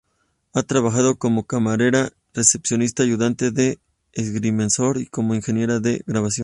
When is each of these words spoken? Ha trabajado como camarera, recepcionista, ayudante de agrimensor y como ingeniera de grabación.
Ha 0.55 0.63
trabajado 0.63 1.17
como 1.19 1.45
camarera, 1.45 2.11
recepcionista, 2.33 3.03
ayudante 3.03 3.51
de 3.51 3.77
agrimensor 4.17 4.97
y 4.97 5.05
como 5.05 5.35
ingeniera 5.35 5.79
de 5.79 6.01
grabación. 6.07 6.39